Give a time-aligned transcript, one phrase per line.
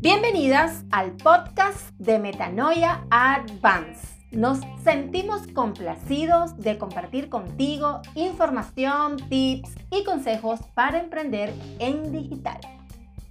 [0.00, 4.08] Bienvenidas al podcast de Metanoia Advance.
[4.30, 12.60] Nos sentimos complacidos de compartir contigo información, tips y consejos para emprender en digital.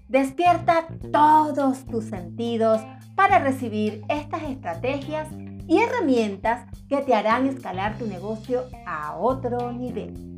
[0.07, 2.79] Despierta todos tus sentidos
[3.15, 5.27] para recibir estas estrategias
[5.67, 10.31] y herramientas que te harán escalar tu negocio a otro nivel.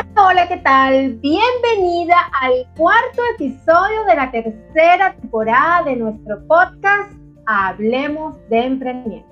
[0.00, 1.14] Hola, hola, ¿qué tal?
[1.16, 7.12] Bienvenida al cuarto episodio de la tercera temporada de nuestro podcast
[7.44, 9.28] Hablemos de Emprendimiento.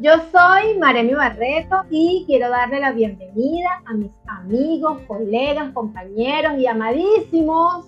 [0.00, 6.66] Yo soy Maremi Barreto y quiero darle la bienvenida a mis amigos, colegas, compañeros y
[6.66, 7.86] amadísimos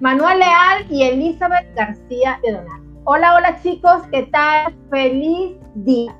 [0.00, 2.84] Manuel Leal y Elizabeth García de Donato.
[3.04, 4.74] Hola, hola chicos, ¿qué tal?
[4.90, 6.14] Feliz día.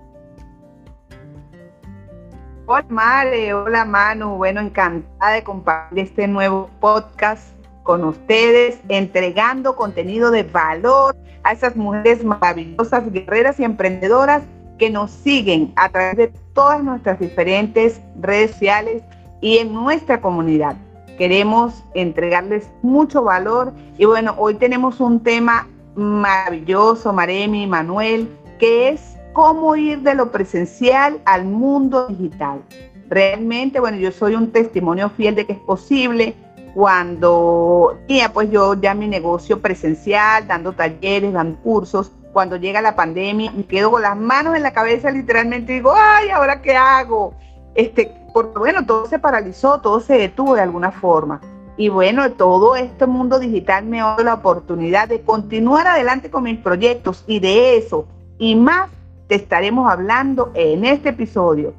[2.69, 7.51] Hola Mare, hola Manu, bueno, encantada de compartir este nuevo podcast
[7.85, 14.43] con ustedes, entregando contenido de valor a esas mujeres maravillosas, guerreras y emprendedoras
[14.81, 19.05] que nos siguen a través de todas nuestras diferentes redes sociales
[19.41, 20.75] y en nuestra comunidad.
[21.19, 28.29] Queremos entregarles mucho valor y bueno, hoy tenemos un tema maravilloso, Maremi, Manuel,
[28.59, 32.63] que es cómo ir de lo presencial al mundo digital.
[33.11, 36.35] Realmente, bueno, yo soy un testimonio fiel de que es posible
[36.73, 42.97] cuando tenía pues yo ya mi negocio presencial, dando talleres, dando cursos, cuando llega la
[42.97, 47.35] pandemia, me quedo con las manos en la cabeza literalmente digo, ay, ¿ahora qué hago?
[47.75, 51.43] Este, porque bueno, todo se paralizó, todo se detuvo de alguna forma.
[51.77, 56.59] Y bueno, todo este mundo digital me da la oportunidad de continuar adelante con mis
[56.59, 58.96] proyectos y de eso y más
[59.29, 61.75] te estaremos hablando en este episodio.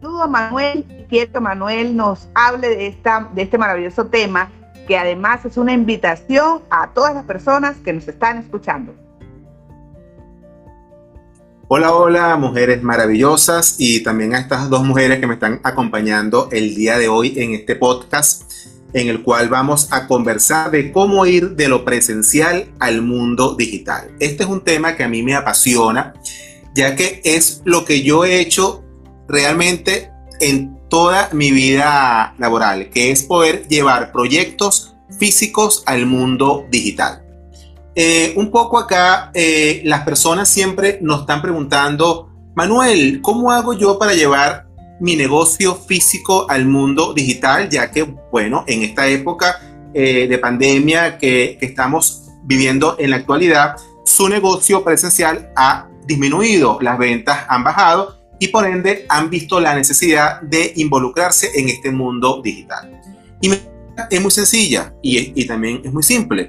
[0.00, 4.50] Saludo a Manuel quiero que Manuel nos hable de, esta, de este maravilloso tema
[4.86, 8.94] que además es una invitación a todas las personas que nos están escuchando.
[11.70, 16.74] Hola, hola, mujeres maravillosas y también a estas dos mujeres que me están acompañando el
[16.74, 18.47] día de hoy en este podcast
[18.92, 24.10] en el cual vamos a conversar de cómo ir de lo presencial al mundo digital.
[24.18, 26.14] Este es un tema que a mí me apasiona,
[26.74, 28.84] ya que es lo que yo he hecho
[29.28, 30.10] realmente
[30.40, 37.24] en toda mi vida laboral, que es poder llevar proyectos físicos al mundo digital.
[37.94, 43.98] Eh, un poco acá, eh, las personas siempre nos están preguntando, Manuel, ¿cómo hago yo
[43.98, 44.67] para llevar
[45.00, 47.68] mi negocio físico al mundo digital?
[47.68, 49.60] Ya que, bueno, en esta época
[49.94, 56.98] eh, de pandemia que, estamos viviendo en la actualidad, su negocio presencial ha disminuido, las
[56.98, 62.40] ventas han bajado y por ende han visto la necesidad de involucrarse en este mundo
[62.42, 63.00] digital.
[63.40, 63.50] Y
[64.10, 66.48] es muy sencilla y, y también es muy simple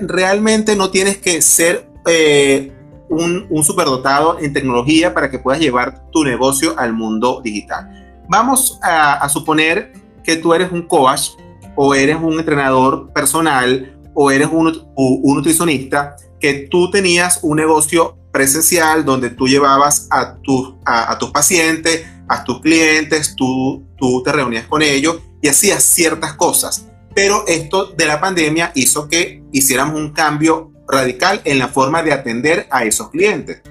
[0.00, 2.72] realmente no tienes que ser eh,
[3.12, 8.22] un, superdotado en tecnología para que puedas llevar tu negocio al mundo digital.
[8.28, 9.92] Vamos a, suponer
[10.24, 11.30] que tú eres un coach
[11.76, 14.84] o eres un entrenador personal o eres un,
[15.22, 22.06] nutricionista, que tú tenías un negocio presencial donde tú llevabas a, tu, a, tus pacientes,
[22.28, 27.86] a tus clientes, tú, tú te reunías con ellos y hacías ciertas cosas pero esto
[27.86, 32.84] de la pandemia hizo que hiciéramos un cambio radical en la forma de atender a
[32.84, 33.62] esos clientes.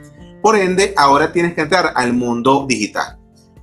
[0.42, 3.18] Por ende, ahora tienes que entrar al mundo digital.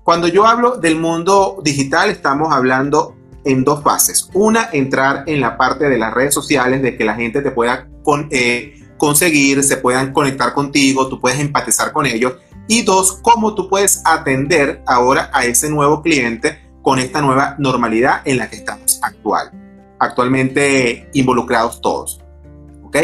[0.04, 4.30] Cuando yo hablo del mundo digital, estamos hablando en dos fases.
[4.32, 7.88] Una, entrar en la parte de las redes sociales, de que la gente te pueda
[8.30, 12.34] eh, conseguir, se puedan conectar contigo, tú puedes empatizar con ellos.
[12.69, 18.22] Y dos, cómo tú puedes atender ahora a ese nuevo cliente con esta nueva normalidad
[18.25, 19.50] en la que estamos actual
[19.98, 22.20] actualmente involucrados todos.
[22.82, 22.96] ¿Ok?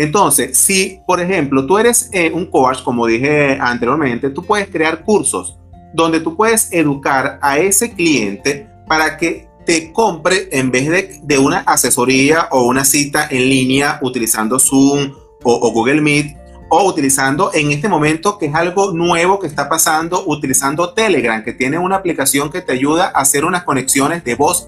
[0.00, 5.04] Entonces, si, por ejemplo, tú eres eh, un coach, como dije anteriormente, tú puedes crear
[5.04, 5.58] cursos
[5.92, 11.38] donde tú puedes educar a ese cliente para que te compre en vez de, de
[11.38, 16.34] una asesoría o una cita en línea utilizando Zoom o, o Google Meet
[16.70, 21.52] o utilizando en este momento que es algo nuevo que está pasando, utilizando Telegram, que
[21.52, 24.66] tiene una aplicación que te ayuda a hacer unas conexiones de voz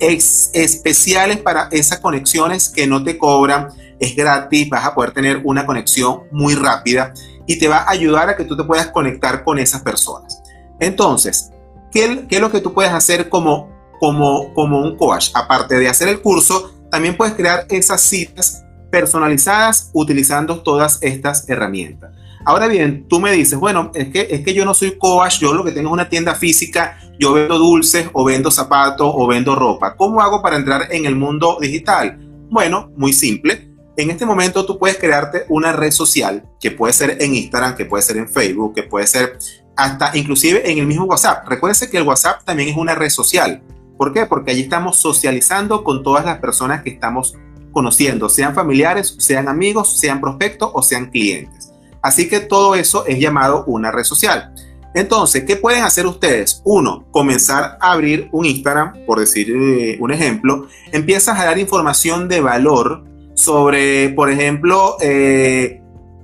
[0.00, 3.68] especiales para esas conexiones que no te cobran,
[4.02, 7.14] es gratis, vas a poder tener una conexión muy rápida
[7.46, 10.42] y te va a ayudar a que tú te puedas conectar con esas personas.
[10.80, 11.52] Entonces,
[11.92, 13.70] ¿qué, qué es lo que tú puedes hacer como,
[14.00, 15.30] como, como un coach?
[15.34, 22.10] Aparte de hacer el curso, también puedes crear esas citas personalizadas utilizando todas estas herramientas.
[22.44, 25.54] Ahora bien, tú me dices, bueno, es que, es que yo no soy coach, yo
[25.54, 29.54] lo que tengo es una tienda física, yo vendo dulces o vendo zapatos o vendo
[29.54, 29.94] ropa.
[29.96, 32.18] ¿Cómo hago para entrar en el mundo digital?
[32.50, 33.71] Bueno, muy simple.
[33.96, 37.84] En este momento tú puedes crearte una red social que puede ser en Instagram, que
[37.84, 39.38] puede ser en Facebook, que puede ser
[39.76, 41.46] hasta inclusive en el mismo WhatsApp.
[41.46, 43.62] Recuérdense que el WhatsApp también es una red social.
[43.98, 44.24] ¿Por qué?
[44.24, 47.34] Porque allí estamos socializando con todas las personas que estamos
[47.70, 51.72] conociendo, sean familiares, sean amigos, sean prospectos o sean clientes.
[52.02, 54.54] Así que todo eso es llamado una red social.
[54.94, 56.60] Entonces, ¿qué pueden hacer ustedes?
[56.64, 60.66] Uno, comenzar a abrir un Instagram, por decir eh, un ejemplo.
[60.92, 65.80] Empiezas a dar información de valor sobre, por ejemplo, eh,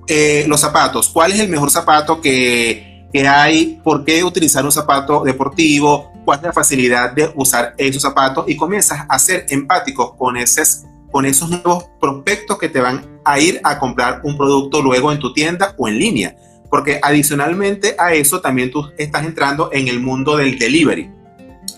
[0.07, 1.09] eh, los zapatos.
[1.09, 3.81] ¿Cuál es el mejor zapato que, que hay?
[3.83, 6.13] ¿Por qué utilizar un zapato deportivo?
[6.25, 8.45] ¿Cuál es la facilidad de usar esos zapatos?
[8.49, 13.39] Y comienzas a ser empáticos con esos con esos nuevos prospectos que te van a
[13.39, 16.37] ir a comprar un producto luego en tu tienda o en línea.
[16.71, 21.11] Porque adicionalmente a eso también tú estás entrando en el mundo del delivery.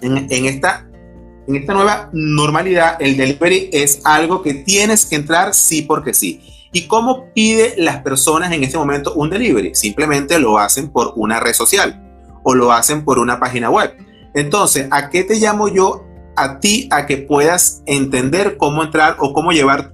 [0.02, 0.86] En, esta,
[1.50, 6.40] en esta nueva normalidad, el delivery es algo que tienes que entrar sí porque sí.
[6.72, 9.74] ¿Y cómo pide las personas en este momento un delivery?
[9.74, 12.00] Simplemente lo hacen por una red social
[12.44, 13.92] o lo hacen por una página web.
[14.34, 16.06] Entonces, ¿a qué te llamo yo
[16.36, 19.92] a ti a que puedas entender cómo entrar o cómo llevar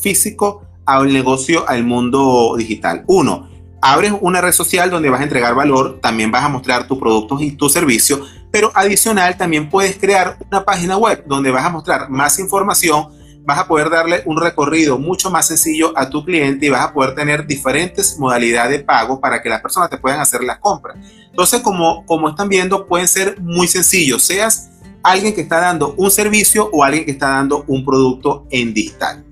[0.00, 3.04] físico al negocio, al mundo digital.
[3.06, 3.48] Uno,
[3.84, 7.42] abres una red social donde vas a entregar valor, también vas a mostrar tus productos
[7.42, 8.20] y tus servicios,
[8.50, 13.08] pero adicional también puedes crear una página web donde vas a mostrar más información,
[13.44, 16.94] vas a poder darle un recorrido mucho más sencillo a tu cliente y vas a
[16.94, 20.96] poder tener diferentes modalidades de pago para que las personas te puedan hacer las compras.
[21.26, 24.70] Entonces, como, como están viendo, pueden ser muy sencillos, seas
[25.02, 29.26] alguien que está dando un servicio o alguien que está dando un producto en digital.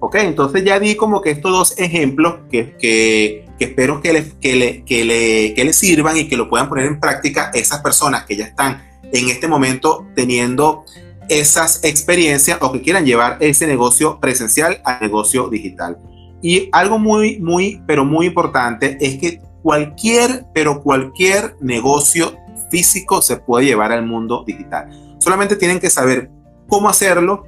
[0.00, 4.54] Ok, entonces ya di como que estos dos ejemplos que, que, espero que les, que,
[4.54, 8.24] le, que, le, que les sirvan y que lo puedan poner en práctica esas personas
[8.24, 10.84] que ya están en este momento teniendo
[11.28, 15.98] esas experiencias o que quieran llevar ese negocio presencial al negocio digital.
[16.40, 22.36] Y algo muy, muy, pero muy importante es que cualquier, pero cualquier negocio
[22.70, 24.88] físico se puede llevar al mundo digital.
[25.18, 26.30] Solamente tienen que saber
[26.68, 27.46] cómo hacerlo,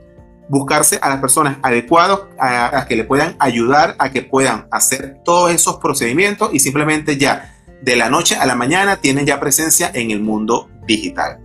[0.50, 5.52] buscarse a las personas adecuadas a, que le puedan ayudar a que puedan hacer todos
[5.52, 10.10] esos procedimientos y simplemente ya de la noche a la mañana tienen ya presencia en
[10.10, 11.38] el mundo digital.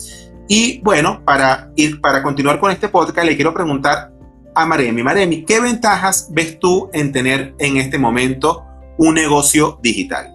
[0.47, 4.11] Y bueno, para ir para continuar con este podcast le quiero preguntar
[4.55, 8.65] a Maremi, Maremi, ¿qué ventajas ves tú en tener en este momento
[8.97, 10.34] un negocio digital?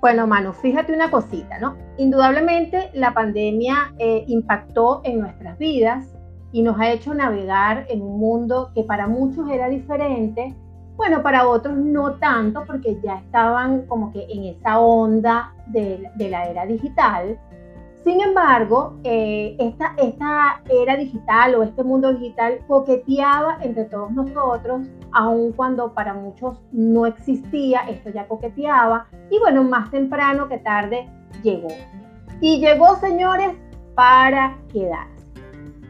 [0.00, 1.76] Bueno, Manu, fíjate una cosita, ¿no?
[1.98, 6.06] Indudablemente la pandemia eh, impactó en nuestras vidas
[6.52, 10.56] y nos ha hecho navegar en un mundo que para muchos era diferente,
[10.96, 16.30] bueno, para otros no tanto, porque ya estaban como que en esa onda de, de
[16.30, 17.38] la era digital,
[18.04, 24.86] sin embargo, eh, esta, esta era digital o este mundo digital coqueteaba entre todos nosotros,
[25.12, 31.08] aun cuando para muchos no existía, esto ya coqueteaba, y bueno, más temprano que tarde
[31.42, 31.68] llegó.
[32.40, 33.56] Y llegó, señores,
[33.94, 35.26] para quedarse.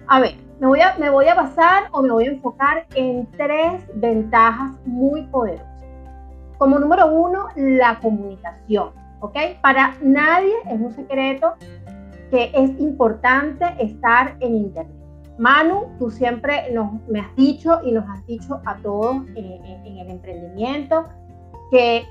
[0.09, 3.27] A ver, me voy a, me voy a basar o me voy a enfocar en
[3.33, 5.67] tres ventajas muy poderosas.
[6.59, 9.01] Como número uno, la comunicación.
[9.21, 9.37] ¿ok?
[9.63, 11.55] Para nadie es un secreto
[12.31, 15.00] que es importante estar en Internet.
[15.41, 20.11] Manu, tú siempre nos, me has dicho y nos has dicho a todos en, el
[20.11, 21.07] emprendimiento
[21.71, 22.05] que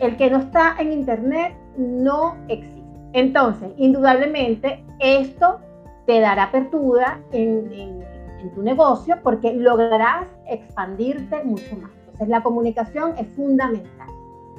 [0.00, 3.00] el que no está en Internet no existe.
[3.14, 5.58] Entonces, indudablemente, esto
[6.06, 11.90] te dará apertura en, en, tu negocio porque lograrás expandirte mucho más.
[11.98, 14.08] Entonces, la comunicación es fundamental.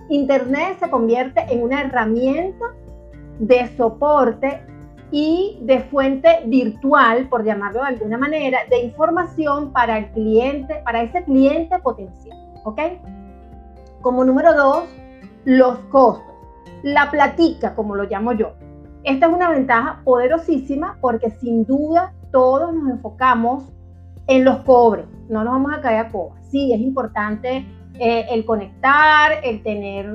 [0.09, 2.65] Internet se convierte en una herramienta
[3.39, 4.61] de soporte
[5.11, 11.01] y de fuente virtual, por llamarlo de alguna manera, de información para el cliente, para
[11.01, 12.37] ese cliente potencial.
[12.65, 12.79] ¿Ok?
[14.01, 14.83] Como número dos,
[15.45, 16.25] los costos.
[16.83, 18.53] La platica, como lo llamo yo.
[19.03, 23.63] Esta es una ventaja poderosísima porque sin duda todos nos enfocamos
[24.27, 25.05] en los cobres.
[25.29, 26.45] No nos vamos a caer a cobras.
[26.49, 27.65] Sí, es importante
[27.99, 30.13] eh, el conectar, el tener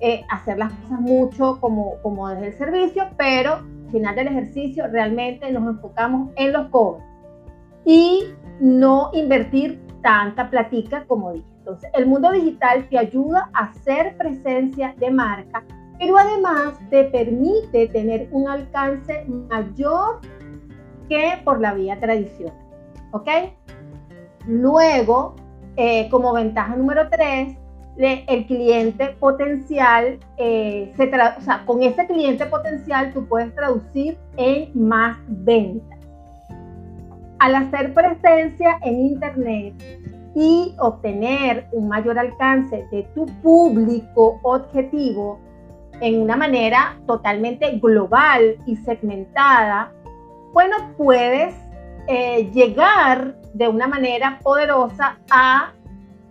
[0.00, 3.60] eh, hacer las cosas mucho como, como desde el servicio, pero
[3.94, 7.02] final del ejercicio realmente nos enfocamos en los cobros
[7.84, 8.24] y
[8.60, 11.46] no invertir tanta platica como dije.
[11.58, 15.64] Entonces, el mundo digital te ayuda a hacer presencia de marca,
[15.98, 20.20] pero además te permite tener un alcance mayor
[21.08, 22.64] que por la vía tradicional.
[23.12, 23.28] ¿ok?
[24.46, 25.36] Luego,
[25.76, 27.08] eh, como ventaja número
[27.96, 35.16] el cliente potencial, eh, o sea, con ese cliente potencial tú puedes traducir en más
[35.28, 35.98] ventas.
[37.38, 39.74] Al hacer presencia en Internet
[40.34, 45.38] y obtener un mayor alcance de tu público objetivo
[46.00, 49.92] en una manera totalmente global y segmentada,
[50.52, 51.54] bueno, puedes
[52.08, 55.72] eh, llegar de una manera poderosa a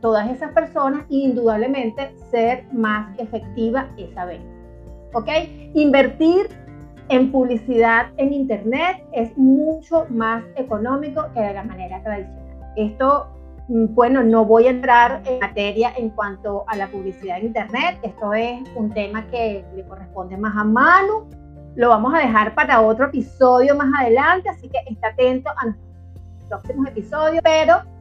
[0.04, 4.54] todas esas personas e indudablemente ser más efectiva esa venta.
[5.14, 5.30] ¿Ok?
[5.76, 6.50] Invertir
[7.08, 12.74] en publicidad en Internet es mucho más económico que de la manera tradicional.
[12.76, 13.28] Esto,
[13.70, 17.98] mm, bueno, no voy a entrar en materia en cuanto a la publicidad en Internet.
[18.04, 21.30] Esto es un tema que le corresponde más a Manu.
[21.76, 26.50] Lo vamos a dejar para otro episodio más adelante, así que esté atento a nuestros
[26.50, 27.42] próximos episodios.
[27.42, 27.93] Pero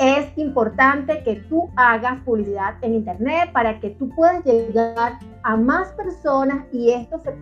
[0.00, 5.88] es importante que tú hagas publicidad en Internet para que tú puedas llegar a más
[5.92, 7.32] personas y esto se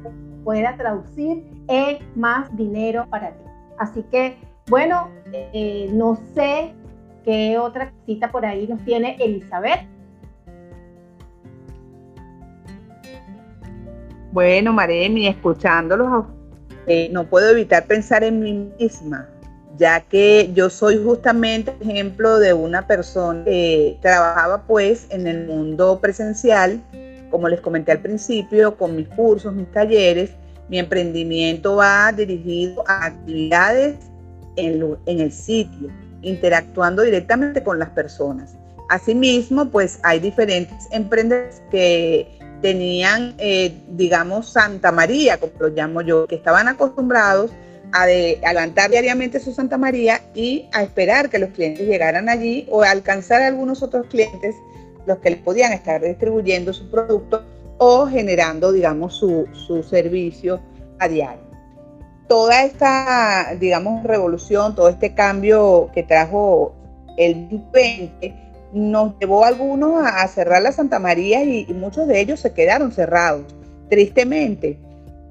[0.43, 3.45] pueda traducir en más dinero para ti.
[3.79, 4.37] Así que,
[4.69, 6.75] bueno, eh, no sé
[7.25, 9.87] qué otra cita por ahí nos tiene Elizabeth.
[14.33, 16.25] Bueno, Maremi, escuchándolos,
[16.89, 19.29] eh, no puedo evitar pensar en mí misma
[19.77, 26.01] ya que yo soy justamente ejemplo de una persona que trabajaba pues en el mundo
[26.01, 26.81] presencial,
[27.31, 30.31] como les comenté al principio, con mis cursos, mis talleres,
[30.69, 33.97] mi emprendimiento va dirigido a actividades
[34.57, 35.89] en, el sitio,
[36.23, 38.55] interactuando directamente con las personas.
[38.89, 46.27] Asimismo, pues hay diferentes emprendedores que tenían, eh, digamos, Santa María, como lo llamo yo,
[46.27, 47.51] que estaban acostumbrados
[47.93, 48.41] a, de,
[48.91, 53.43] diariamente su Santa María y a esperar que los clientes llegaran allí o a alcanzar
[53.43, 54.55] a algunos otros clientes
[55.07, 57.43] los que les podían estar distribuyendo su producto
[57.79, 60.61] o generando, digamos, su, su servicio
[60.99, 61.49] a diario.
[62.29, 66.75] Toda esta, digamos, revolución, todo este cambio que trajo
[67.17, 68.35] el 20
[68.75, 72.93] nos llevó a algunos a, cerrar la Santa María y muchos de ellos se quedaron
[72.93, 73.47] cerrados.
[73.89, 74.79] Tristemente,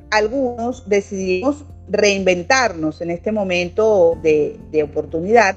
[0.09, 5.55] algunos decidimos reinventarnos en este momento de, oportunidad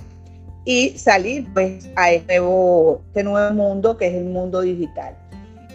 [0.65, 5.17] y salir pues a este nuevo, este nuevo mundo que es el mundo digital.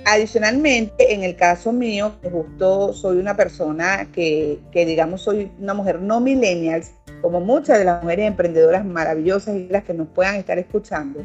[0.05, 5.99] Adicionalmente, en el caso mío, justo soy una persona que, que, digamos, soy una mujer
[5.99, 10.59] no millennials, como muchas de las mujeres emprendedoras maravillosas y las que nos puedan estar
[10.59, 11.21] escuchando,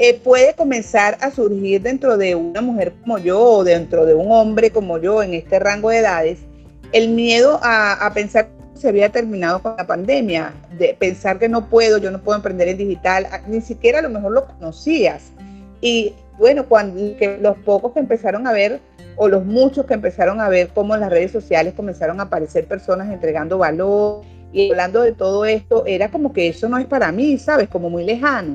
[0.00, 4.30] eh, puede comenzar a surgir dentro de una mujer como yo o dentro de un
[4.30, 6.38] hombre como yo en este rango de edades,
[6.92, 11.68] el miedo a, pensar que se había terminado con la pandemia, de pensar que no
[11.68, 15.32] puedo, yo no puedo emprender en digital, ni siquiera a lo mejor lo conocías.
[15.80, 17.00] Y bueno, cuando
[17.40, 18.80] los pocos que empezaron a ver,
[19.16, 22.66] o los muchos que empezaron a ver cómo en las redes sociales comenzaron a aparecer
[22.66, 27.10] personas entregando valor y hablando de todo esto, era como que eso no es para
[27.10, 27.68] mí, ¿sabes?
[27.68, 28.54] Como muy lejano.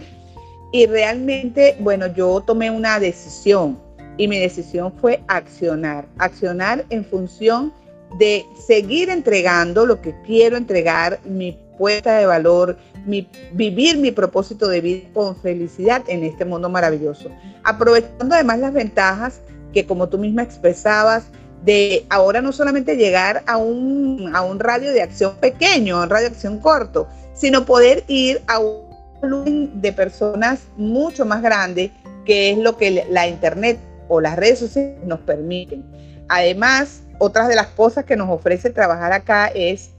[0.71, 3.77] Y realmente, bueno, yo tomé una decisión
[4.17, 7.73] y mi decisión fue accionar, accionar en función
[8.17, 14.67] de seguir entregando lo que quiero entregar, mi puesta de valor, mi, vivir mi propósito
[14.67, 17.29] de vida con felicidad en este mundo maravilloso.
[17.63, 19.41] Aprovechando además las ventajas
[19.73, 21.25] que como tú misma expresabas,
[21.65, 26.29] de ahora no solamente llegar a un, a un radio de acción pequeño, un radio
[26.29, 28.83] de acción corto, sino poder ir a un
[29.21, 31.91] volumen de personas mucho más grande,
[32.25, 33.79] que es lo que la Internet
[34.09, 35.83] o las redes sociales nos permiten.
[36.27, 39.91] Además, otras de las cosas que nos ofrece trabajar acá es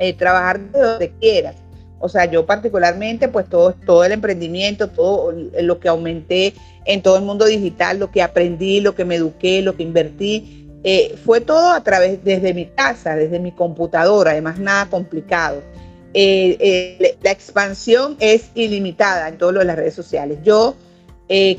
[0.00, 1.54] eh, trabajar de donde quieras.
[2.00, 6.54] O sea, yo particularmente, pues todo, todo el emprendimiento, todo lo que aumenté
[6.86, 10.66] en todo el mundo digital, lo que aprendí, lo que me eduqué, lo que invertí,
[10.82, 15.62] eh, fue todo a través, desde mi casa, desde mi computadora, además nada complicado.
[16.14, 20.38] Eh, la expansión es ilimitada en todo lo de las redes sociales.
[20.42, 20.74] Yo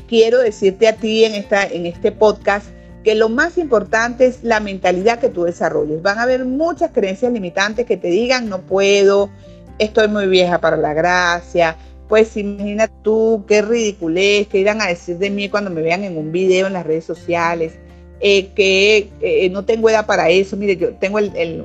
[0.06, 2.66] quiero decirte a ti en, esta, en este podcast
[3.02, 6.02] que lo más importante es la mentalidad que tú desarrolles.
[6.02, 9.30] Van a haber muchas creencias limitantes que te digan no puedo,
[9.78, 11.76] estoy muy vieja para la gracia.
[12.08, 16.16] Pues imagina tú qué ridiculez, qué irán a decir de mí cuando me vean en
[16.16, 17.72] un video en las redes sociales,
[18.20, 20.56] eh, que eh, no tengo edad para eso.
[20.56, 21.18] Mire, yo tengo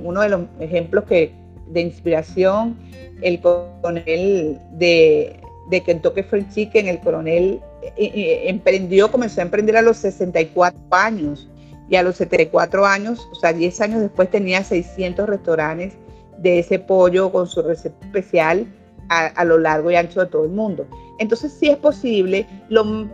[0.03, 1.33] uno de los ejemplos que,
[1.67, 2.77] de inspiración,
[3.21, 5.39] el coronel de,
[5.69, 7.59] de Kentucky Fried Chicken, el coronel
[7.95, 11.47] emprendió, comenzó a emprender a los 64 años
[11.89, 15.93] y a los 74 años, o sea, 10 años después tenía 600 restaurantes
[16.37, 18.67] de ese pollo con su receta especial
[19.09, 20.85] a, lo largo y ancho de todo el mundo.
[21.19, 23.09] Entonces sí es posible, lo,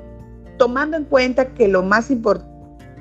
[0.58, 2.52] tomando en cuenta que lo más importante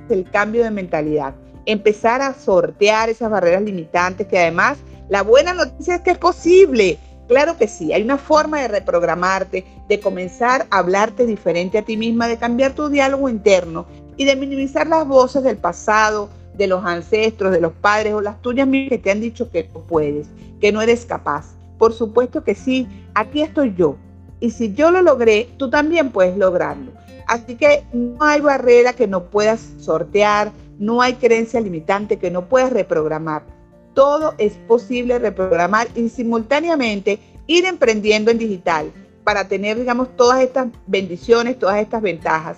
[0.04, 4.78] es el cambio de mentalidad, empezar a sortear esas barreras limitantes que además
[5.08, 6.98] la buena noticia es que es posible.
[7.28, 11.96] Claro que sí, hay una forma de reprogramarte, de comenzar a hablarte diferente a ti
[11.96, 13.86] misma, de cambiar tu diálogo interno
[14.16, 18.40] y de minimizar las voces del pasado, de los ancestros, de los padres o las
[18.42, 20.26] tuyas mismas que te han dicho que no puedes,
[20.60, 21.54] que no eres capaz.
[21.78, 23.96] Por supuesto que sí, aquí estoy yo.
[24.40, 26.92] Y si yo lo logré, tú también puedes lograrlo.
[27.26, 32.48] Así que no hay barrera que no puedas sortear, no hay creencia limitante que no
[32.48, 33.44] puedas reprogramar.
[33.94, 38.90] Todo es posible reprogramar y simultáneamente ir emprendiendo en digital
[39.24, 42.56] para tener, digamos, todas estas bendiciones, todas estas ventajas.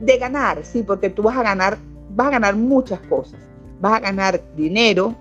[0.00, 1.78] De ganar, sí, porque tú vas a ganar
[2.14, 3.40] vas a ganar muchas cosas.
[3.80, 5.14] Vas a ganar dinero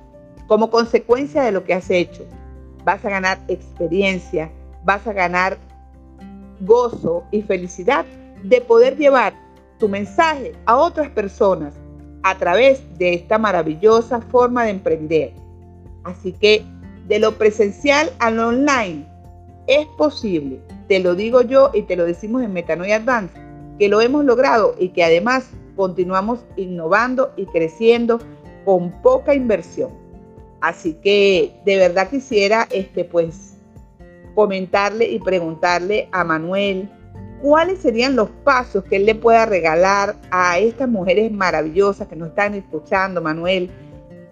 [0.48, 2.26] como consecuencia de lo que has hecho.
[2.84, 4.52] Vas a ganar experiencia,
[4.84, 5.58] vas a ganar
[6.62, 8.06] gozo y felicidad
[8.44, 9.34] de poder llevar
[9.80, 11.74] tu mensaje a otras personas
[12.24, 15.34] a través de esta maravillosa forma de emprender.
[16.04, 16.64] Así que
[17.08, 19.06] de lo presencial al online
[19.68, 20.60] es posible.
[20.88, 23.34] Te lo digo yo y te lo decimos en Metanoia Advance,
[23.78, 28.20] que lo hemos logrado y que además continuamos innovando y creciendo
[28.66, 29.92] con poca inversión.
[30.62, 33.58] Así que de verdad quisiera este pues
[34.36, 36.90] comentarle y preguntarle a Manuel
[37.44, 42.30] cuáles serían los pasos que él le pueda regalar a estas mujeres maravillosas que nos
[42.30, 43.70] están escuchando, Manuel,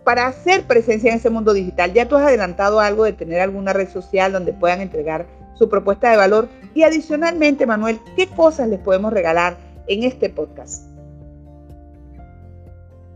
[0.06, 1.92] para hacer presencia en ese mundo digital.
[1.92, 6.10] Ya tú has adelantado algo de tener alguna red social donde puedan entregar su propuesta
[6.10, 10.86] de valor y adicionalmente, Manuel, ¿qué cosas les podemos regalar en este podcast?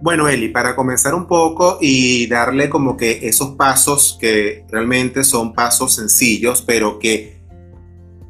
[0.02, 5.54] Bueno, Eli, para comenzar un poco y darle como que esos pasos que realmente son
[5.54, 7.45] pasos sencillos, pero que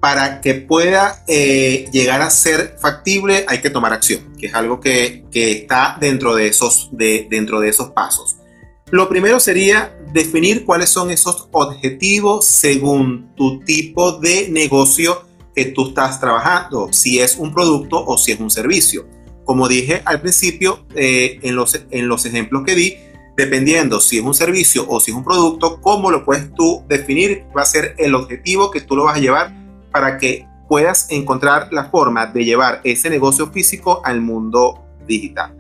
[0.05, 4.79] para que pueda eh, llegar a ser factible hay que tomar acción, que es algo
[4.79, 8.35] que, está dentro de, esos, de, dentro de esos pasos.
[8.91, 15.25] Lo primero sería definir cuáles son esos objetivos según tu tipo de negocio
[15.55, 19.07] que tú estás trabajando, si es un producto o si es un servicio
[19.43, 22.95] como dije al principio, eh, en, los, en los ejemplos que di,
[23.37, 27.45] dependiendo si es un servicio o si es un producto, cómo lo puedes tú definir,
[27.57, 29.64] va a ser el objetivo que tú lo vas a llevar
[29.95, 35.55] para que puedas encontrar la forma de llevar ese negocio físico al mundo digital.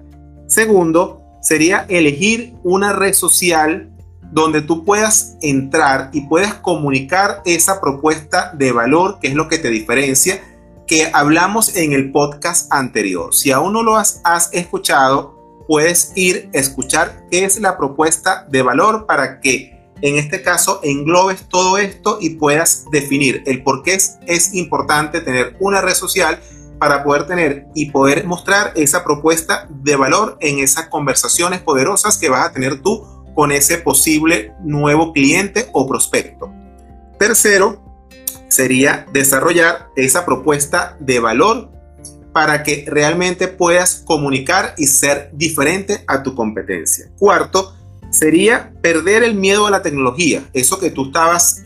[0.45, 3.93] Segundo, sería elegir una red social
[4.33, 9.57] donde tú puedas entrar y puedas comunicar esa propuesta de valor, que es lo que
[9.57, 10.41] te diferencia
[10.85, 13.33] que hablamos en el podcast anterior.
[13.33, 14.21] Si aún no lo has,
[14.51, 20.41] escuchado, puedes ir a escuchar qué es la propuesta de valor para que en este
[20.41, 25.81] caso englobes todo esto y puedas definir el por qué es, es importante tener una
[25.81, 26.39] red social
[26.79, 32.29] para poder tener y poder mostrar esa propuesta de valor en esas conversaciones poderosas que
[32.29, 36.51] vas a tener tú con ese posible nuevo cliente o prospecto.
[37.17, 37.81] Tercero,
[38.47, 41.71] sería desarrollar esa propuesta de valor
[42.33, 47.09] para que realmente puedas comunicar y ser diferente a tu competencia.
[47.17, 47.73] Cuarto,
[48.15, 50.43] sería perder el miedo a la tecnología.
[50.53, 51.63] Eso que tú estabas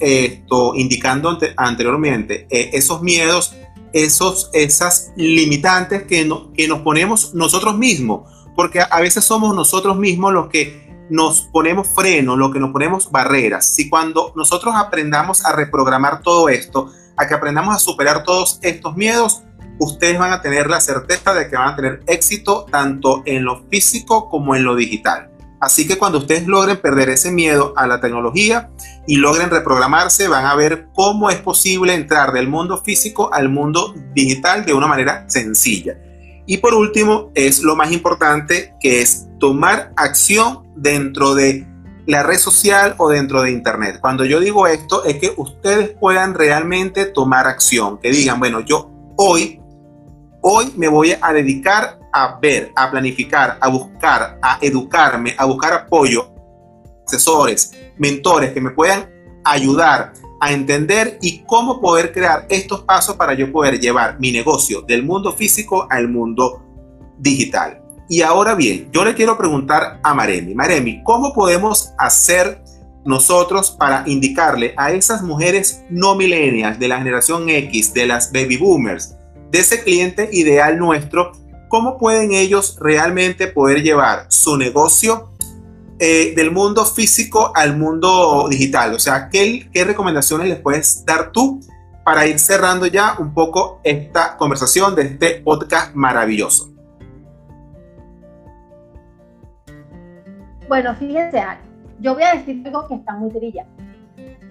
[0.76, 3.56] indicando anteriormente, eh, esos miedos,
[3.94, 9.98] esos, esas limitantes que, no, que nos ponemos nosotros mismos, porque a veces somos nosotros
[9.98, 13.74] mismos los que nos ponemos freno, lo que nos ponemos barreras.
[13.74, 18.96] Si cuando nosotros aprendamos a reprogramar todo esto, a que aprendamos a superar todos estos
[18.96, 19.44] miedos,
[19.80, 23.64] ustedes van a tener la certeza de que van a tener éxito tanto en lo
[23.70, 25.30] físico como en lo digital.
[25.60, 28.70] Así que cuando ustedes logren perder ese miedo a la tecnología
[29.08, 33.94] y logren reprogramarse, van a ver cómo es posible entrar del mundo físico al mundo
[34.14, 35.98] digital de una manera sencilla.
[36.46, 41.68] Y por último, es lo más importante, que es tomar acción dentro de
[42.08, 44.00] la red social o dentro de Internet.
[44.02, 48.90] Cuando yo digo esto, es que ustedes puedan realmente tomar acción, que digan, bueno, yo
[49.16, 49.62] hoy,
[50.42, 55.74] hoy me voy a dedicar a ver, a planificar, a buscar, a educarme, a buscar
[55.74, 56.32] apoyo,
[57.06, 59.10] asesores, mentores que me puedan
[59.44, 64.82] ayudar a entender y cómo poder crear estos pasos para yo poder llevar mi negocio
[64.82, 66.64] del mundo físico al mundo
[67.18, 67.82] digital.
[68.08, 72.64] Y ahora bien, yo le quiero preguntar a Maremi, Maremi, ¿cómo podemos hacer
[73.06, 78.58] nosotros para indicarle a esas mujeres no milenias de la generación X, de las baby
[78.58, 79.16] boomers,
[79.52, 81.32] de ese cliente ideal nuestro,
[81.70, 85.30] cómo pueden ellos realmente poder llevar su negocio
[86.00, 88.94] eh, del mundo físico al mundo digital?
[88.94, 91.62] O sea, ¿qué, ¿qué recomendaciones les puedes dar tú
[92.04, 96.74] para ir cerrando ya un poco esta conversación de este podcast maravilloso?
[100.68, 101.42] Bueno, fíjense
[102.00, 103.70] yo voy a decir algo que está muy trillado.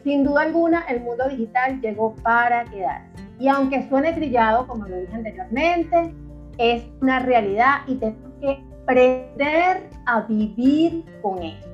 [0.04, 3.08] Sin duda alguna, el mundo digital llegó para quedarse.
[3.38, 6.14] Y aunque suene trillado, como lo dije anteriormente,
[6.58, 11.68] es una realidad y tenemos que aprender a vivir con esto.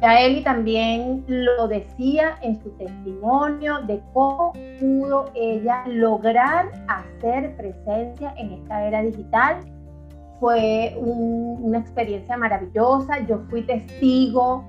[0.00, 8.32] Ya Eli también lo decía en su testimonio de cómo pudo ella lograr hacer presencia
[8.38, 9.58] en esta era digital.
[10.40, 13.26] Fue una experiencia maravillosa.
[13.26, 14.64] Yo fui testigo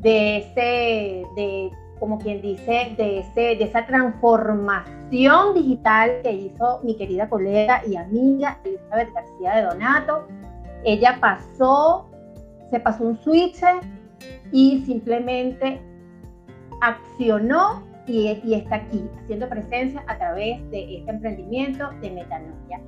[0.00, 6.96] de ese, de, como quien dice, de, ese, de esa transformación digital que hizo mi
[6.96, 10.26] querida colega y amiga Elizabeth García de Donato.
[10.84, 12.10] Ella pasó,
[12.70, 13.62] se pasó un switch
[14.52, 15.80] y simplemente
[16.80, 22.80] accionó y, está aquí, haciendo presencia a través de este emprendimiento de Metanoia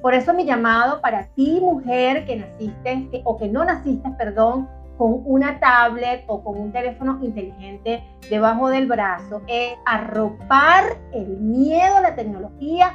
[0.00, 4.68] Por eso mi llamado para ti, mujer que naciste o que no naciste, perdón,
[5.00, 11.96] con una tablet o con un teléfono inteligente debajo del brazo, es arropar el miedo
[11.96, 12.92] a la tecnología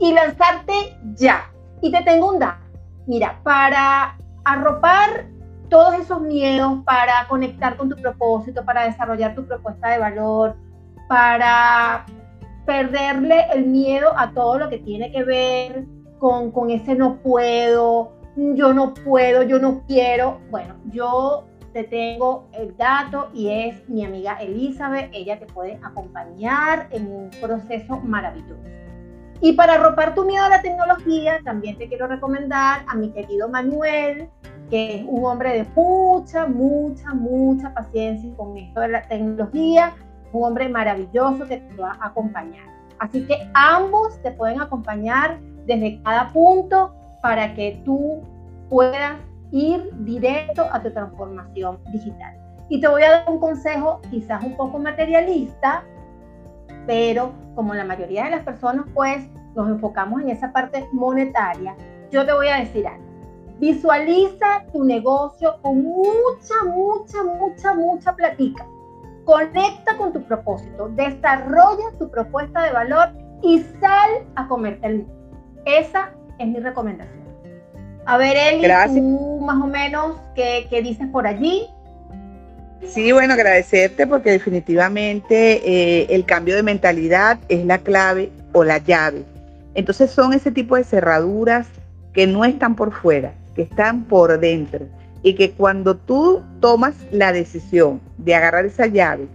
[0.00, 0.72] y lanzarte
[1.14, 1.48] ya.
[1.80, 2.66] Y te tengo un dato.
[3.06, 5.26] Mira, para arropar
[5.68, 10.56] todos esos miedos, para conectar con tu propósito, para desarrollar tu propuesta de valor,
[11.08, 12.04] para
[12.66, 15.84] perderle el miedo a todo lo que tiene que ver
[16.18, 20.40] con, con ese no puedo, yo no puedo, yo no quiero.
[20.50, 26.86] Bueno, yo te tengo el dato y es mi amiga Elizabeth, ella te puede acompañar
[26.90, 28.62] en un proceso maravilloso.
[29.40, 33.48] Y para arropar tu miedo a la tecnología, también te quiero recomendar a mi querido
[33.48, 34.28] Manuel,
[34.70, 39.92] que es un hombre de mucha, mucha, mucha paciencia con esto de la tecnología,
[40.32, 42.64] un hombre maravilloso que te va a acompañar.
[43.00, 48.20] Así que ambos te pueden acompañar desde cada punto para que tú
[48.68, 49.16] puedas
[49.50, 52.36] ir directo a tu transformación digital.
[52.68, 55.84] Y te voy a dar un consejo quizás un poco materialista,
[56.86, 61.74] pero como la mayoría de las personas pues nos enfocamos en esa parte monetaria,
[62.10, 63.02] yo te voy a decir algo.
[63.58, 68.66] Visualiza tu negocio con mucha, mucha, mucha, mucha platica.
[69.24, 73.08] Conecta con tu propósito, desarrolla tu propuesta de valor
[73.40, 75.14] y sal a comerte el mundo.
[75.64, 77.24] Esa es mi recomendación.
[78.06, 78.68] A ver, Eli,
[79.00, 81.66] tú más o menos, ¿qué, ¿qué, dices por allí?
[82.86, 88.78] Sí, bueno, agradecerte porque definitivamente eh, el cambio de mentalidad es la clave o la
[88.78, 89.24] llave.
[89.74, 91.66] Entonces son ese tipo de cerraduras
[92.12, 94.86] que no están por fuera, que están por dentro.
[95.22, 99.26] Y que cuando tú tomas la decisión de agarrar esa llave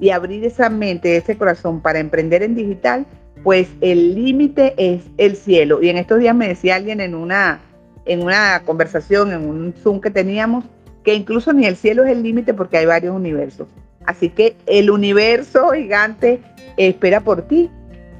[0.00, 3.06] y abrir esa mente, ese corazón para emprender en digital,
[3.46, 5.80] pues el límite es el cielo.
[5.80, 7.60] Y en estos días me decía alguien en una,
[8.04, 10.64] en una conversación, en un Zoom que teníamos,
[11.04, 13.68] que incluso ni el cielo es el límite porque hay varios universos.
[14.04, 16.40] Así que el universo gigante
[16.76, 17.70] espera por ti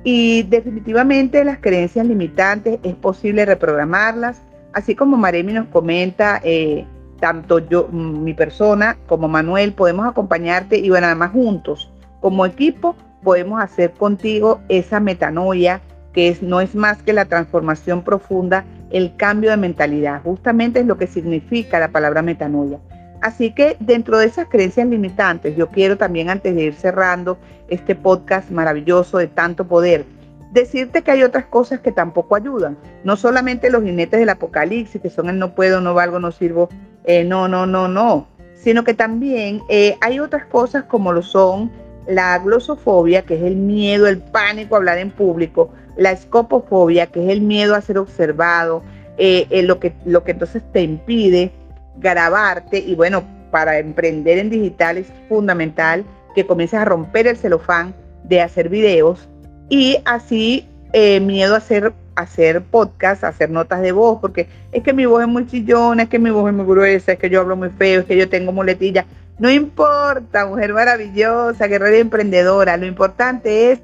[0.05, 4.41] y definitivamente las creencias limitantes es posible reprogramarlas,
[4.75, 6.87] así como Maremi nos comenta, eh,
[7.19, 13.63] tanto yo, mi persona como Manuel, podemos acompañarte y bueno, además juntos, como equipo, podemos
[13.63, 15.81] hacer contigo esa metanoia
[16.13, 20.23] que es, no es más que la transformación profunda, el cambio de mentalidad.
[20.23, 22.79] Justamente es lo que significa la palabra metanoia.
[23.21, 27.95] Así que dentro de esas creencias limitantes, yo quiero también, antes de ir cerrando este
[27.95, 30.07] podcast maravilloso de tanto poder,
[30.53, 32.79] decirte que hay otras cosas que tampoco ayudan.
[33.05, 36.71] No solamente los jinetes del apocalipsis, que son el no puedo, no valgo, no sirvo,
[37.05, 41.71] eh, no, no, no, no, sino que también eh, hay otras cosas como lo son
[42.07, 47.25] la glosofobia, que es el miedo, el pánico a hablar en público, la escopofobia, que
[47.25, 48.83] es el miedo a ser observado,
[49.19, 51.51] eh, eh, lo, que, lo que entonces te impide
[51.99, 57.95] grabarte y bueno, para emprender en digital es fundamental que comiences a romper el celofán
[58.25, 59.29] de hacer videos
[59.71, 64.93] y así eh, miedo a hacer, hacer podcast, hacer notas de voz, porque es que
[64.93, 67.41] mi voz es muy chillona, es que mi voz es muy gruesa, es que yo
[67.41, 69.07] hablo muy feo, es que yo tengo muletilla.
[69.39, 73.81] No importa, mujer maravillosa, guerrera emprendedora, lo importante es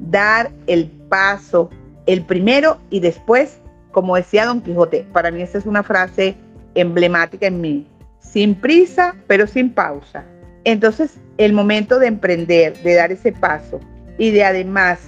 [0.00, 1.70] dar el paso,
[2.06, 3.58] el primero y después,
[3.90, 6.36] como decía Don Quijote, para mí esa es una frase
[6.74, 7.86] emblemática en mí,
[8.20, 10.24] sin prisa, pero sin pausa.
[10.62, 13.80] Entonces, el momento de emprender, de dar ese paso
[14.18, 15.00] y de además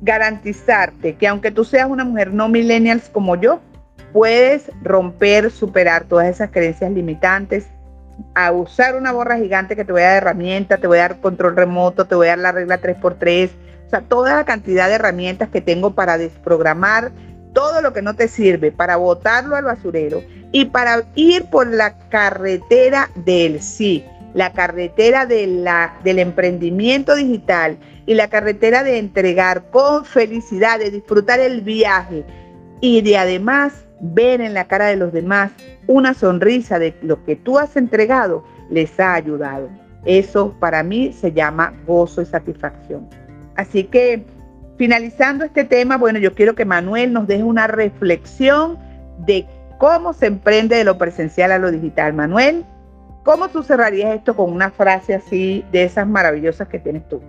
[0.00, 3.60] garantizarte que aunque tú seas una mujer no millennials como yo,
[4.12, 7.68] puedes romper, superar todas esas creencias limitantes,
[8.34, 11.20] a usar una borra gigante que te voy a dar herramientas, te voy a dar
[11.20, 13.50] control remoto, te voy a dar la regla 3x3,
[13.86, 17.12] o sea, toda la cantidad de herramientas que tengo para desprogramar
[17.52, 20.22] todo lo que no te sirve, para botarlo al basurero
[20.52, 28.28] y para ir por la carretera del sí, la carretera del emprendimiento digital y la
[28.28, 32.24] carretera de entregar con felicidad, de disfrutar el viaje.
[32.80, 35.52] Y de además ver en la cara de los demás
[35.86, 39.70] una sonrisa de lo que tú has entregado, les ha ayudado.
[40.04, 43.08] Eso para mí se llama gozo y satisfacción.
[43.56, 44.24] Así que
[44.76, 48.78] finalizando este tema, bueno, yo quiero que Manuel nos deje una reflexión
[49.18, 49.46] de
[49.78, 52.14] cómo se emprende de lo presencial a lo digital.
[52.14, 52.64] Manuel,
[53.22, 57.20] ¿cómo tú cerrarías esto con una frase así de esas maravillosas que tienes tú?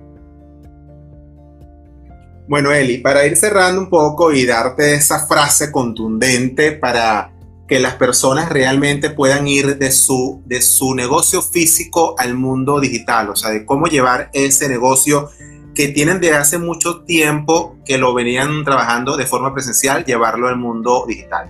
[2.47, 7.31] Bueno, Eli, para ir cerrando un poco y darte esa frase contundente para
[7.67, 13.29] que las personas realmente puedan ir de su, de su negocio físico al mundo digital,
[13.29, 15.29] o sea, de cómo llevar ese negocio
[15.73, 20.57] que tienen de hace mucho tiempo que lo venían trabajando de forma presencial, llevarlo al
[20.57, 21.49] mundo digital.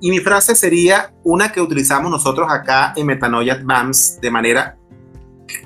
[0.00, 4.78] Y mi frase sería una que utilizamos nosotros acá en Metanoia Advance de manera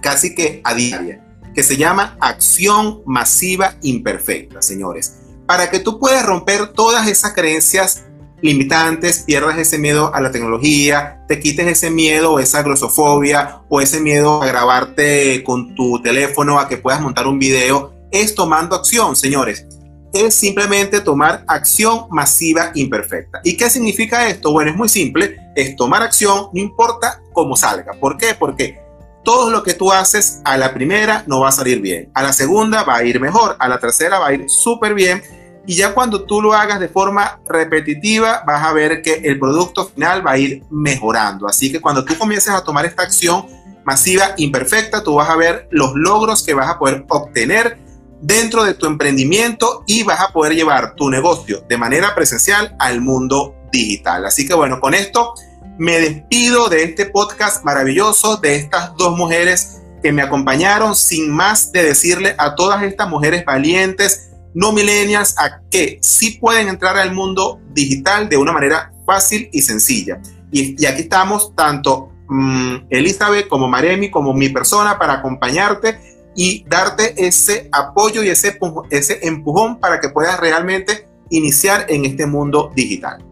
[0.02, 1.25] casi que a diaria
[1.56, 5.20] que se llama acción masiva imperfecta, señores.
[5.46, 8.04] Para que tú puedas romper todas esas creencias
[8.42, 13.80] limitantes, pierdas ese miedo a la tecnología, te quites ese miedo o esa glosofobia o
[13.80, 18.76] ese miedo a grabarte con tu teléfono, a que puedas montar un video, es tomando
[18.76, 19.66] acción, señores.
[20.12, 23.40] Es simplemente tomar acción masiva imperfecta.
[23.44, 24.52] ¿Y qué significa esto?
[24.52, 27.94] Bueno, es muy simple, es tomar acción, no importa cómo salga.
[27.98, 28.34] ¿Por qué?
[28.38, 28.85] Porque
[29.26, 32.32] todo lo que tú haces a la primera no va a salir bien, a la
[32.32, 35.20] segunda va a ir mejor, a la tercera va a ir súper bien
[35.66, 39.86] y ya cuando tú lo hagas de forma repetitiva vas a ver que el producto
[39.86, 41.48] final va a ir mejorando.
[41.48, 43.46] Así que cuando tú comiences a tomar esta acción
[43.84, 47.80] masiva imperfecta, tú vas a ver los logros que vas a poder obtener
[48.20, 53.00] dentro de tu emprendimiento y vas a poder llevar tu negocio de manera presencial al
[53.00, 54.24] mundo digital.
[54.24, 55.34] Así que bueno, con esto
[55.78, 61.72] me despido de este podcast maravilloso, de estas dos mujeres que me acompañaron, sin más
[61.72, 67.12] de decirle a todas estas mujeres valientes, no milenias, a que sí pueden entrar al
[67.12, 70.20] mundo digital de una manera fácil y sencilla.
[70.50, 75.98] Y, aquí estamos tanto mm, Elizabeth como Maremi, como mi persona para acompañarte
[76.34, 78.58] y darte ese apoyo y ese,
[78.90, 83.25] ese empujón para que puedas realmente iniciar en este mundo digital.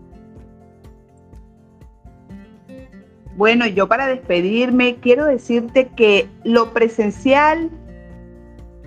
[3.36, 7.70] Bueno, yo para despedirme quiero decirte que lo presencial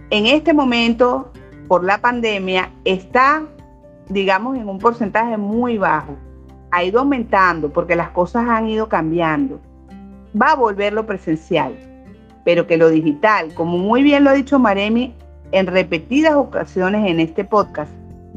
[0.10, 1.32] en este momento
[1.68, 3.44] por la pandemia está,
[4.08, 6.16] digamos, en un porcentaje muy bajo.
[6.72, 9.60] Ha ido aumentando porque las cosas han ido cambiando.
[10.40, 11.76] Va a volver lo presencial,
[12.46, 15.14] pero que lo digital, como muy bien lo ha dicho Maremi
[15.52, 17.92] en repetidas ocasiones en este podcast,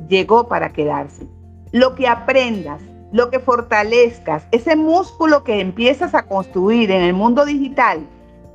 [0.08, 1.26] llegó para quedarse.
[1.72, 2.80] Lo que aprendas,
[3.12, 8.06] lo que fortalezcas, ese músculo que empiezas a construir en el mundo digital,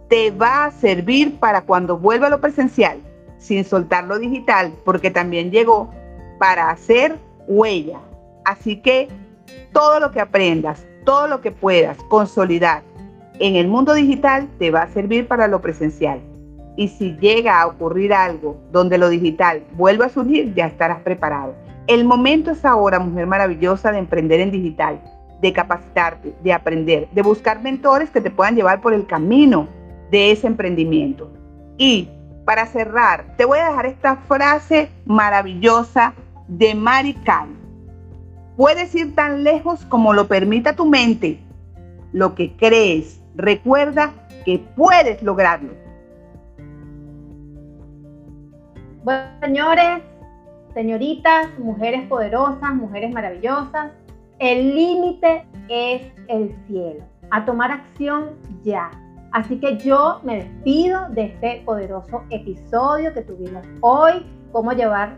[0.08, 3.00] te va a servir para cuando vuelva lo presencial,
[3.38, 5.90] sin soltar lo digital, porque también llegó
[6.40, 8.00] para hacer huella.
[8.46, 9.10] Así que
[9.74, 12.84] todo lo que aprendas, todo lo que puedas consolidar
[13.40, 16.22] en el mundo digital, te va a servir para lo presencial.
[16.78, 21.54] Y si llega a ocurrir algo donde lo digital vuelva a surgir, ya estarás preparado.
[21.88, 25.00] El momento es ahora, mujer maravillosa, de emprender en digital,
[25.42, 29.68] de capacitarte, de aprender, de buscar mentores que te puedan llevar por el camino
[30.10, 31.32] de ese emprendimiento.
[31.78, 32.10] Y
[32.44, 36.14] para cerrar, te voy a dejar esta frase maravillosa
[36.48, 37.50] de Mari Kay.
[38.58, 41.40] Puedes ir tan lejos como lo permita tu mente.
[42.14, 44.12] Lo que crees, recuerda
[44.46, 45.74] que puedes lograrlo.
[49.04, 50.02] Bueno, señores,
[50.76, 53.94] Señoritas, mujeres poderosas, mujeres maravillosas,
[54.40, 57.02] el límite es el cielo.
[57.32, 58.92] A tomar acción ya.
[59.32, 65.18] Así que yo me despido de este poderoso episodio que tuvimos hoy, cómo llevar,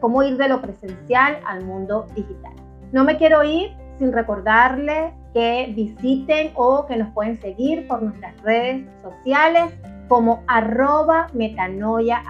[0.00, 2.54] cómo ir de lo presencial al mundo digital.
[2.92, 8.40] No me quiero ir sin recordarle que visiten o que nos pueden seguir por nuestras
[8.40, 9.74] redes sociales
[10.08, 12.22] como arroba metanoia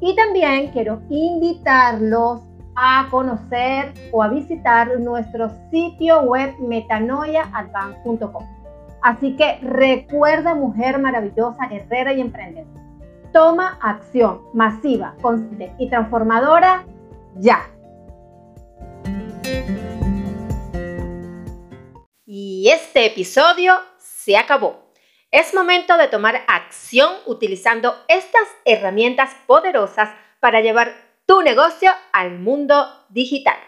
[0.00, 2.42] y también quiero invitarlos
[2.74, 8.44] a conocer o a visitar nuestro sitio web metanoiaadvance.com.
[9.02, 12.80] Así que recuerda, mujer maravillosa, guerrera y emprendedora.
[13.32, 16.84] Toma acción masiva, consciente y transformadora
[17.36, 17.68] ya.
[22.24, 24.87] Y este episodio se acabó.
[25.30, 30.08] Es momento de tomar acción utilizando estas herramientas poderosas
[30.40, 30.94] para llevar
[31.26, 33.58] tu negocio al mundo digital.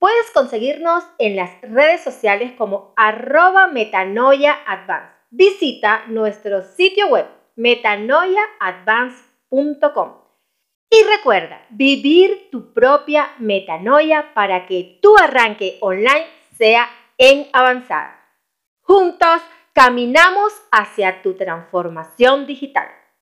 [0.00, 5.14] Puedes conseguirnos en las redes sociales como arroba metanoiaadvance.
[5.30, 10.14] Visita nuestro sitio web metanoiaadvance.com.
[10.90, 16.26] Y recuerda, vivir tu propia metanoia para que tu arranque online
[16.58, 18.20] sea en avanzada.
[18.80, 19.40] Juntos
[19.76, 22.88] caminamos hacia tu transformación digital.